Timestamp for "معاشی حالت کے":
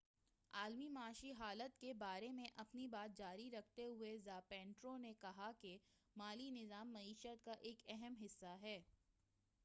0.87-1.91